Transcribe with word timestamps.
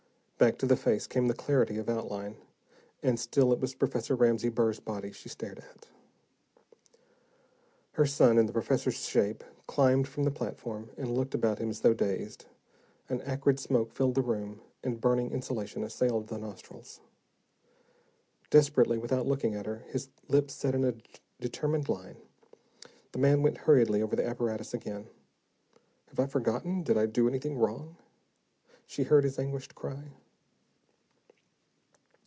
Back 0.41 0.57
to 0.57 0.65
the 0.65 0.75
face 0.75 1.05
came 1.05 1.27
the 1.27 1.35
clarity 1.35 1.77
of 1.77 1.87
outline, 1.87 2.35
and 3.03 3.19
still 3.19 3.53
it 3.53 3.59
was 3.59 3.75
Professor 3.75 4.15
Ramsey 4.15 4.49
Burr's 4.49 4.79
body 4.79 5.11
she 5.11 5.29
stared 5.29 5.59
at. 5.59 5.85
Her 7.91 8.07
son, 8.07 8.39
in 8.39 8.47
the 8.47 8.51
professor's 8.51 8.95
shape, 9.07 9.43
climbed 9.67 10.07
from 10.07 10.23
the 10.23 10.31
platform, 10.31 10.89
and 10.97 11.15
looked 11.15 11.35
about 11.35 11.59
him 11.59 11.69
as 11.69 11.81
though 11.81 11.93
dazed. 11.93 12.45
An 13.07 13.21
acrid 13.21 13.59
smoke 13.59 13.93
filled 13.93 14.15
the 14.15 14.23
room, 14.23 14.61
and 14.83 14.99
burning 14.99 15.29
insulation 15.29 15.83
assailed 15.83 16.25
the 16.25 16.39
nostrils. 16.39 17.01
Desperately, 18.49 18.97
without 18.97 19.27
looking 19.27 19.53
at 19.53 19.67
her, 19.67 19.83
his 19.89 20.09
lips 20.27 20.55
set 20.55 20.73
in 20.73 20.83
a 20.83 20.95
determined 21.39 21.87
line, 21.87 22.17
the 23.11 23.19
man 23.19 23.43
went 23.43 23.59
hurriedly 23.59 24.01
over 24.01 24.15
the 24.15 24.25
apparatus 24.25 24.73
again. 24.73 25.07
"Have 26.07 26.19
I 26.19 26.25
forgotten, 26.25 26.81
did 26.81 26.97
I 26.97 27.05
do 27.05 27.27
anything 27.27 27.59
wrong?" 27.59 27.95
she 28.87 29.03
heard 29.03 29.23
his 29.23 29.37
anguished 29.37 29.75
cry. 29.75 30.13